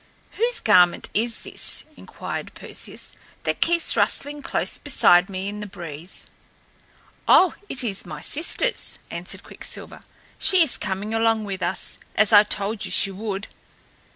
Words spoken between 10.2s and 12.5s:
"She is coming along with us, as I